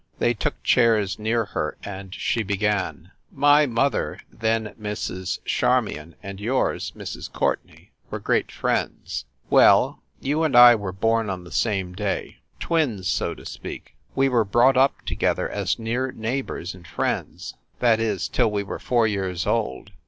[0.17, 5.37] They took chairs near her and she began: "My mother, then Mrs.
[5.45, 7.31] Charmion, and yours, Mrs.
[7.31, 9.25] Courtenay, were great friends.
[9.51, 12.37] Well, you and I were born on the same day.
[12.59, 13.93] Twins, so to speak.
[14.15, 18.79] We were brought up together as near neighbors and friends, that is, till we were
[18.79, 19.91] four years old.